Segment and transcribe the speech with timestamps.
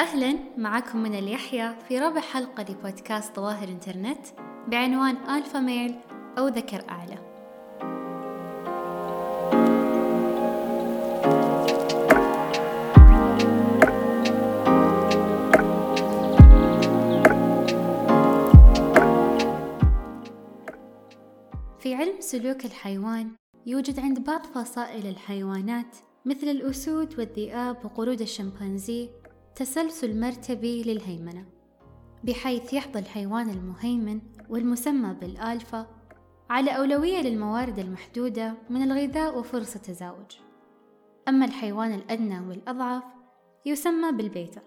[0.00, 4.26] أهلا معكم من اليحيى في رابع حلقة لبودكاست ظواهر إنترنت
[4.68, 5.94] بعنوان ألفا ميل
[6.38, 7.18] أو ذكر أعلى.
[21.80, 23.30] في علم سلوك الحيوان
[23.66, 29.19] يوجد عند بعض فصائل الحيوانات مثل الأسود والذئاب وقرود الشمبانزي
[29.54, 31.44] تسلسل مرتبي للهيمنة
[32.24, 34.20] بحيث يحظى الحيوان المهيمن
[34.50, 35.86] والمسمى بالآلفا
[36.50, 40.36] على أولوية للموارد المحدودة من الغذاء وفرص التزاوج.
[41.28, 43.02] أما الحيوان الأدنى والأضعف
[43.66, 44.62] يسمى بالبيتا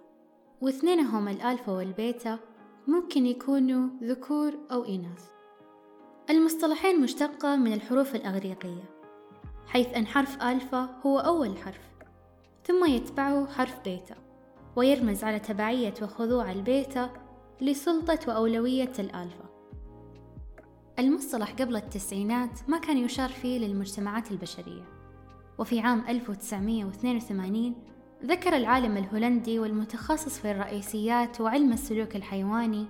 [0.61, 2.39] واثنينهم الآلفا والبيتا
[2.87, 5.31] ممكن يكونوا ذكور أو إناث.
[6.29, 8.89] المصطلحين مشتقة من الحروف الأغريقية
[9.67, 11.93] حيث أن حرف ألفا هو أول حرف
[12.63, 14.22] ثم يتبعه حرف بيتا.
[14.75, 17.09] ويرمز على تبعية وخضوع البيتا
[17.61, 19.49] لسلطة وأولوية الألفا.
[20.99, 24.83] المصطلح قبل التسعينات ما كان يشار فيه للمجتمعات البشرية.
[25.57, 27.75] وفي عام 1982
[28.25, 32.85] ذكر العالم الهولندي والمتخصص في الرئيسيات وعلم السلوك الحيواني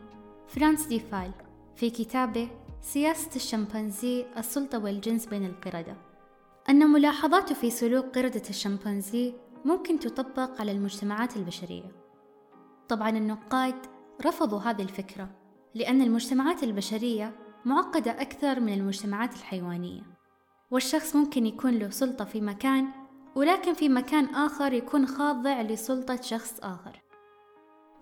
[0.47, 1.31] فرانس دي فال
[1.75, 2.50] في كتابه
[2.81, 5.95] سياسة الشمبانزي السلطة والجنس بين القردة.
[6.70, 9.34] أن ملاحظاته في سلوك قردة الشمبانزي
[9.66, 11.92] ممكن تطبق على المجتمعات البشرية.
[12.89, 13.75] طبعا النقاد
[14.25, 15.30] رفضوا هذه الفكرة
[15.75, 20.02] لأن المجتمعات البشرية معقدة أكثر من المجتمعات الحيوانية.
[20.72, 22.88] والشخص ممكن يكون له سلطة في مكان
[23.36, 27.02] ولكن في مكان آخر يكون خاضع لسلطة شخص آخر.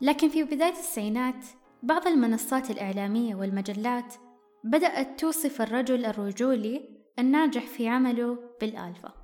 [0.01, 1.45] لكن في بداية التسعينات
[1.83, 4.15] بعض المنصات الإعلامية والمجلات
[4.63, 6.89] بدأت توصف الرجل الرجولي
[7.19, 9.20] الناجح في عمله بالآلفا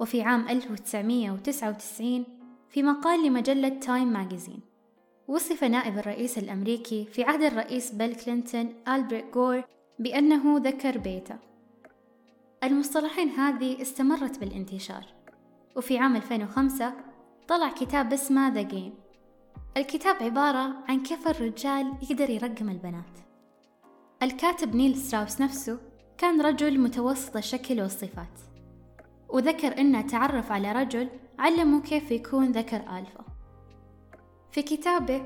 [0.00, 2.24] وفي عام 1999
[2.68, 4.60] في مقال لمجلة Time Magazine
[5.28, 9.62] وصف نائب الرئيس الأمريكي في عهد الرئيس بيل كلينتون ألبرت غور
[9.98, 11.38] بأنه ذكر بيتا
[12.64, 15.04] المصطلحين هذه استمرت بالانتشار.
[15.76, 16.92] وفي عام 2005
[17.48, 18.94] طلع كتاب اسمه The Game
[19.76, 23.18] الكتاب عبارة عن كيف الرجال يقدر يرقم البنات.
[24.22, 25.78] الكاتب نيل ستراوس نفسه
[26.18, 28.49] كان رجل متوسط الشكل والصفات.
[29.32, 31.08] وذكر أنه تعرف على رجل
[31.38, 33.24] علمه كيف يكون ذكر ألفا
[34.50, 35.22] في كتابه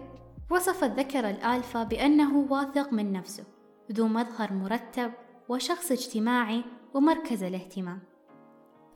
[0.51, 3.45] وصف الذكر الألفا بأنه واثق من نفسه
[3.93, 5.13] ذو مظهر مرتب
[5.49, 7.99] وشخص اجتماعي ومركز الاهتمام.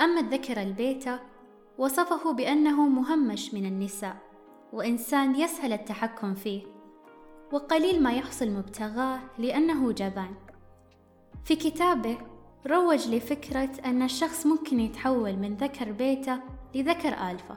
[0.00, 1.20] أما الذكر البيتا
[1.78, 4.16] وصفه بأنه مهمش من النساء
[4.72, 6.62] وإنسان يسهل التحكم فيه
[7.52, 10.34] وقليل ما يحصل مبتغاه لأنه جبان.
[11.44, 12.18] في كتابه
[12.66, 16.40] روج لفكرة أن الشخص ممكن يتحول من ذكر بيتا
[16.74, 17.56] لذكر ألفا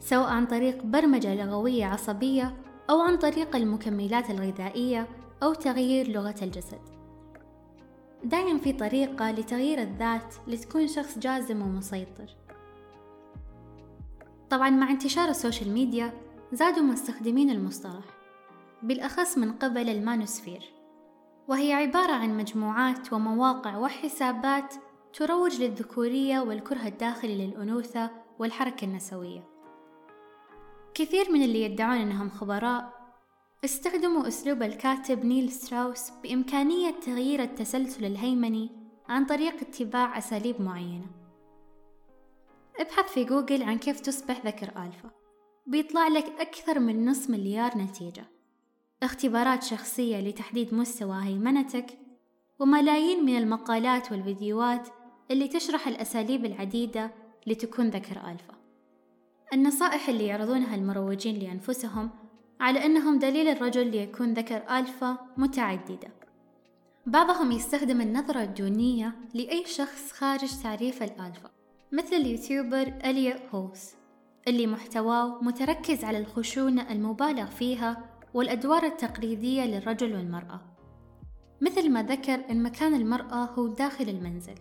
[0.00, 2.56] سواء عن طريق برمجة لغوية عصبية
[2.90, 5.08] أو عن طريق المكملات الغذائية
[5.42, 6.80] أو تغيير لغة الجسد.
[8.24, 12.36] دايم في طريقة لتغيير الذات لتكون شخص جازم ومسيطر.
[14.50, 16.12] طبعا مع انتشار ال social media
[16.52, 18.04] زادوا مستخدمين المصطلح
[18.82, 20.81] بالأخص من قبل ال manosphere.
[21.48, 24.74] وهي عبارة عن مجموعات ومواقع وحسابات
[25.12, 29.48] تروج للذكورية والكره الداخلي للأنوثة والحركة النسوية.
[30.94, 33.02] كثير من اللي يدعون أنهم خبراء
[33.64, 38.70] استخدموا أسلوب الكاتب نيل ستراوس بإمكانية تغيير التسلسل الهيمني
[39.08, 41.06] عن طريق اتباع أساليب معينة.
[42.78, 45.10] ابحث في جوجل عن كيف تصبح ذكر ألفا.
[45.66, 48.31] بيطلع لك أكثر من نص مليار نتيجة.
[49.02, 51.98] اختبارات شخصية لتحديد مستوى هيمنتك
[52.58, 54.88] وملايين من المقالات والفيديوهات
[55.30, 57.10] اللي تشرح الأساليب العديدة
[57.46, 58.54] لتكون ذكر ألفا.
[59.52, 62.10] النصائح اللي يعرضونها المروجين لأنفسهم
[62.60, 66.08] على أنهم دليل الرجل ليكون ذكر ألفا متعددة.
[67.06, 71.50] بعضهم يستخدم النظرة الدونية لأي شخص خارج تعريف الألفا
[71.92, 73.90] مثل اليوتيوبر أليا هوس
[74.48, 80.60] اللي محتواه متركز على الخشونة المبالغ فيها والأدوار التقليدية للرجل والمرأة.
[81.60, 84.54] مثل ما ذكر أن مكان المرأة هو داخل المنزل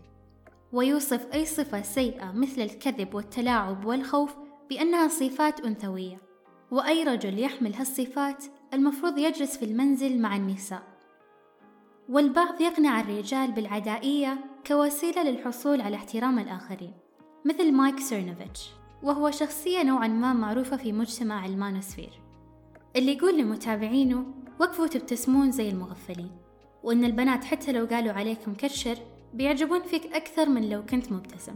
[0.74, 4.36] ويوصف أي صفة سيئة مثل الكذب والتلاعب والخوف
[4.70, 6.22] بأنها صفات أنثوية.
[6.72, 10.84] وأي رجل يحمل هالصفات المفروض يجلس في المنزل مع النساء.
[12.10, 14.38] والبعض يقنع الرجال بالعدائية
[14.68, 16.94] كوسيلة للحصول على احترام الآخرين
[17.46, 18.70] مثل مايك سيرنوفيتش
[19.04, 22.21] وهو شخصية نوعا ما معروفة في مجتمع ال manosphere.
[22.96, 24.26] اللي يقول لمتابعينه
[24.60, 26.32] وقفوا تبتسمون زي المغفلين
[26.84, 28.98] وإن البنات حتى لو قالوا عليك مكشر
[29.34, 31.56] بيعجبون فيك أكثر من لو كنت مبتسم.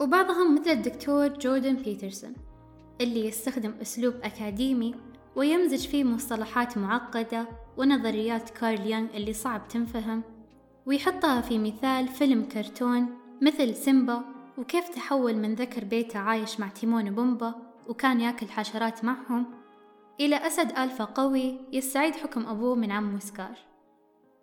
[0.00, 2.34] وبعضهم مثل الدكتور جوردن بيترسون
[3.00, 4.94] اللي يستخدم أسلوب أكاديمي
[5.36, 10.22] ويمزج فيه مصطلحات معقدة ونظريات كارل يونغ اللي صعب تنفهم
[10.86, 13.08] ويحطها في مثال فيلم كرتون
[13.42, 14.24] مثل سيمبا
[14.58, 19.66] وكيف تحول من ذكر بيته عايش مع تيمون وبومبا وكان ياكل حشرات معهم.
[20.20, 23.58] إلى أسد ألفا قوي يستعيد حكم أبوه من عمه سكار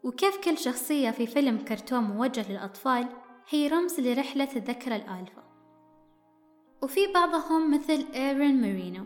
[0.03, 3.07] وكيف كل شخصية في فيلم كرتون موجه للأطفال
[3.49, 5.43] هي رمز لرحلة الذكرى الألفا
[6.81, 9.05] وفي بعضهم مثل إيرين مارينو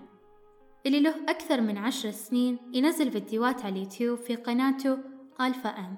[0.86, 4.98] اللي له أكثر من عشر سنين ينزل فيديوهات على اليوتيوب في قناته
[5.42, 5.98] ألفا أم.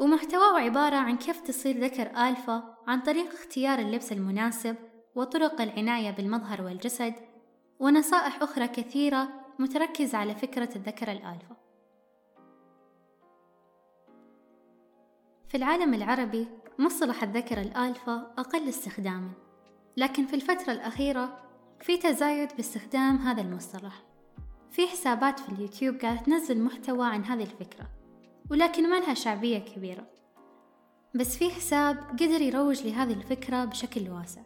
[0.00, 4.76] ومحتواه عبارة عن كيف تصير ذكر ألفا عن طريق اختيار اللبس المناسب
[5.14, 7.14] وطرق العناية بالمظهر والجسد
[7.80, 9.28] ونصائح أخرى كثيرة
[9.58, 11.56] متركزة على فكرة الذكر الألفا
[15.48, 16.46] في العالم العربي
[16.78, 19.30] مصطلح الذكر الألفا أقل استخداما
[19.96, 21.48] لكن في الفترة الأخيرة
[21.80, 24.02] في تزايد باستخدام هذا المصطلح.
[24.70, 27.88] في حسابات في اليوتيوب قاعدة تنزل محتوى عن هذه الفكرة
[28.50, 30.06] ولكن ما لها شعبية كبيرة.
[31.14, 34.40] بس في حساب قدر يروج لهذه الفكرة بشكل واسع.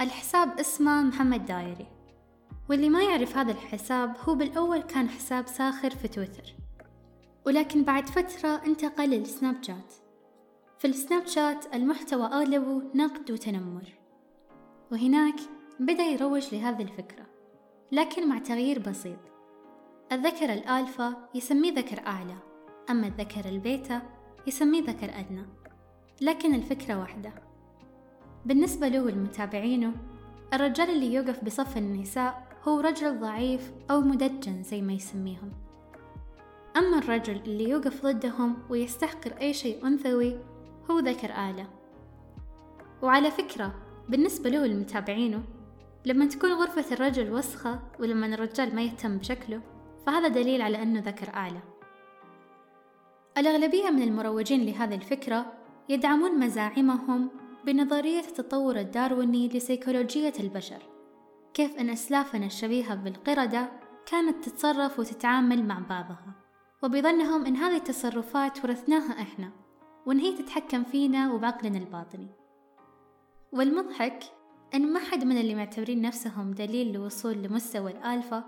[0.00, 1.86] الحساب اسمه محمد دايري.
[2.70, 6.54] واللي ما يعرف هذا الحساب هو بالأول كان حساب ساخر في تويتر.
[7.46, 9.92] ولكن بعد فترة انتقل للسناب شات.
[10.78, 13.84] في السناب شات المحتوى أغلبه نقد وتنمر.
[14.92, 15.34] وهناك
[15.80, 17.26] بدأ يروج لهذه الفكرة
[17.92, 19.18] لكن مع تغيير بسيط.
[20.12, 22.36] الذكر الآلفا يسميه ذكر أعلى
[22.90, 24.02] أما الذكر البيتا
[24.46, 25.46] يسميه ذكر أدنى.
[26.20, 27.32] لكن الفكرة واحدة.
[28.46, 29.92] بالنسبة له والمتابعينه
[30.52, 35.52] الرجال اللي يوقف بصف النساء هو رجل ضعيف أو مدجن زي ما يسميهم.
[36.76, 40.38] أما الرجل اللي يوقف ضدهم ويستحقر أي شيء أنثوي
[40.90, 41.66] هو ذكر آلة.
[43.02, 43.74] وعلى فكرة
[44.08, 45.42] بالنسبة له المتابعينه
[46.04, 49.60] لما تكون غرفة الرجل وسخة ولما الرجال ما يهتم بشكله
[50.06, 51.60] فهذا دليل على أنه ذكر أعلى
[53.38, 55.52] الأغلبية من المروجين لهذه الفكرة
[55.88, 57.28] يدعمون مزاعمهم
[57.66, 60.89] بنظرية التطور الدارويني لسيكولوجية البشر.
[61.54, 63.68] كيف أن أسلافنا الشبيهة بالقردة
[64.06, 66.34] كانت تتصرف وتتعامل مع بعضها.
[66.82, 69.52] وبظنهم أن هذه التصرفات ورثناها إحنا
[70.06, 72.28] وأن هي تتحكم فينا وبعقلنا الباطني.
[73.52, 74.24] والمضحك
[74.74, 78.44] أن ما حد من اللي معتبرين نفسهم دليل لوصول لمستوى الآلفا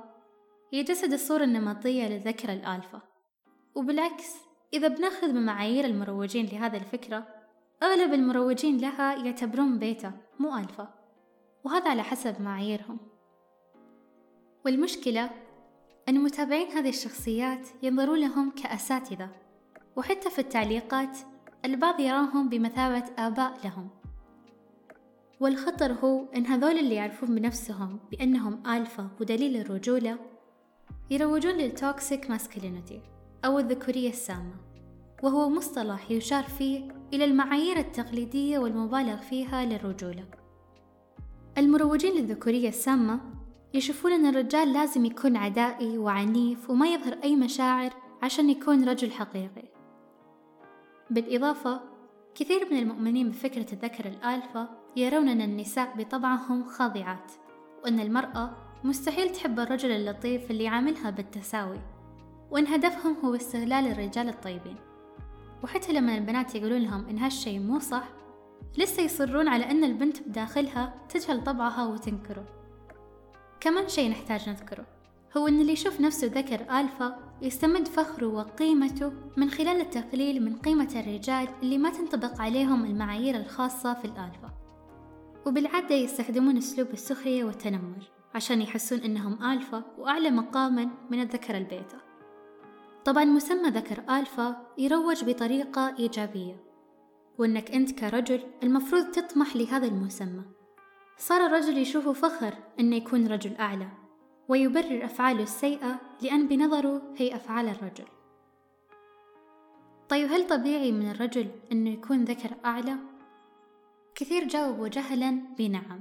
[0.72, 3.00] يجسد الصورة النمطية للذكرى الآلفا.
[3.74, 4.36] وبالعكس
[4.74, 7.26] إذا بناخذ بمعايير المروجين لهذه الفكرة
[7.82, 11.01] أغلب المروجين لها يعتبرون بيتا مو ألفا.
[11.64, 12.98] وهذا على حسب معاييرهم.
[14.64, 15.30] والمشكلة
[16.08, 19.28] أن متابعين هذه الشخصيات ينظرون لهم كأساتذة
[19.96, 21.18] وحتى في التعليقات
[21.64, 23.88] البعض يراهم بمثابة آباء لهم.
[25.40, 30.18] والخطر هو أن هذول اللي يعرفون بنفسهم بأنهم آلفا ودليل الرجولة
[31.10, 33.00] يروجون لل toxic masculinity
[33.44, 34.54] أو الذكورية السامة
[35.22, 40.41] وهو مصطلح يشار فيه إلى المعايير التقليدية والمبالغ فيها للرجولة.
[41.58, 43.20] المروجين للذكورية السامة
[43.74, 47.90] يشوفون أن الرجال لازم يكون عدائي وعنيف وما يظهر أي مشاعر
[48.22, 49.68] عشان يكون رجل حقيقي.
[51.10, 51.80] بالإضافة
[52.34, 57.32] كثير من المؤمنين بفكرة الذكر الآلفا يرون أن النساء بطبعهم خاضعات
[57.84, 58.50] وأن المرأة
[58.84, 61.80] مستحيل تحب الرجل اللطيف اللي يعاملها بالتساوي
[62.50, 64.76] وأن هدفهم هو استغلال الرجال الطيبين.
[65.64, 68.21] وحتى لما البنات يقولون لهم إن هالشي مو صح
[68.78, 72.44] لسه يصرون على أن البنت بداخلها تجهل طبعها وتنكره.
[73.60, 74.86] كمان شي نحتاج نذكره
[75.36, 80.88] هو أن اللي يشوف نفسه ذكر ألفا يستمد فخره وقيمته من خلال التقليل من قيمة
[80.96, 84.50] الرجال اللي ما تنطبق عليهم المعايير الخاصة في الألفا.
[85.46, 91.98] وبالعادة يستخدمون أسلوب السخرية والتنمر عشان يحسون إنهم ألفا وأعلى مقاما من الذكر البيتا.
[93.04, 96.71] طبعا مسمى ذكر ألفا يروج بطريقة إيجابية.
[97.38, 100.42] وإنك أنت كرجل المفروض تطمح لهذا المسمى.
[101.16, 103.88] صار الرجل يشوف فخر أنه يكون رجل أعلى
[104.48, 108.04] ويبرر أفعاله السيئة لأن بنظره هي أفعال الرجل.
[110.08, 112.96] طيب هل طبيعي من الرجل أنه يكون ذكر أعلى؟
[114.14, 116.00] كثير جاوبوا جهلا بنعم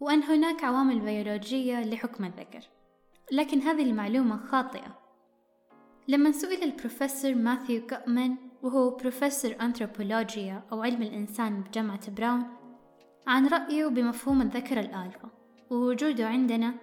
[0.00, 2.60] وأن هناك عوامل بيولوجية لحكم الذكر.
[3.32, 4.98] لكن هذه المعلومة خاطئة.
[6.08, 12.42] لما سئل البروفيسور ماثيو كأمان وهو بروفيسور أنثروبولوجيا أو علم الإنسان بجامعة براون
[13.26, 15.28] عن رأيه بمفهوم الذكر الآلفا
[15.70, 16.74] ووجوده عندنا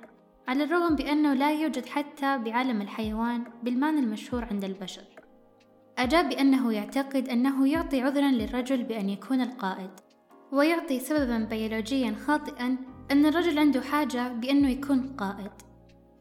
[0.48, 5.04] على الرغم بأنه لا يوجد حتى بعالم الحيوان بالمعنى المشهور عند البشر.
[5.98, 9.90] أجاب بأنه يعتقد أنه يعطي عذرا للرجل بأن يكون القائد
[10.52, 12.78] ويعطي سببا بيولوجيا خاطئا
[13.12, 15.52] أن الرجل عنده حاجة بأنه يكون قائد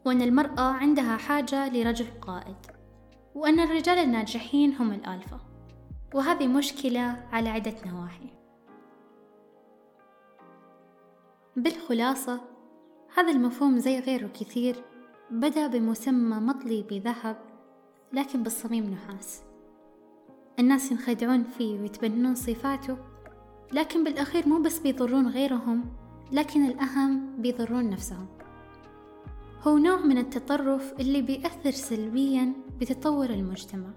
[0.05, 2.76] وأن المرأة عندها حاجة لرجل قائد.
[3.37, 5.39] وأن الرجال الناجحين هم الآلفا.
[6.13, 8.29] وهذه مشكلة على عدة نواحي.
[11.55, 12.41] بالخلاصة
[13.17, 14.75] هذا المفهوم زي غيره كثير
[15.31, 17.37] بدأ بمسمى مطلي بذهب
[18.13, 19.43] لكن بالصميم نحاس.
[20.59, 22.97] الناس ينخدعون فيه ويتبنون صفاته
[23.73, 25.85] لكن بالأخير مو بس بيضرون غيرهم
[26.31, 28.36] لكن الأهم بيضرون نفسهم.
[29.67, 33.89] هو نوع من التطرف اللي بيأثر سلبيا بتطور المجتمع.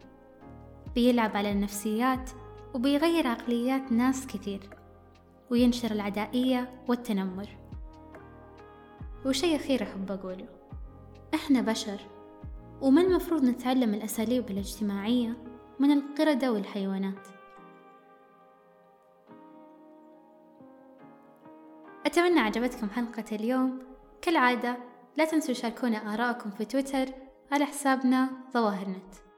[0.95, 2.31] بيلعب على النفسيات
[2.75, 4.71] وبيغير عقليات ناس كثير
[5.51, 7.49] وينشر العدائية والتنمر.
[9.27, 10.49] وشي أخير أحب أقوله
[11.35, 12.01] إحنا بشر
[12.81, 15.37] وما المفروض نتعلم الأساليب الاجتماعية
[15.81, 17.29] من القردة والحيوانات؟
[22.07, 23.79] أتمنى عجبتكم حلقة اليوم.
[24.23, 27.09] كالعادة لا تنسوا شاركونا آراءكم في تويتر
[27.53, 29.30] على حسابنا ظواهر نت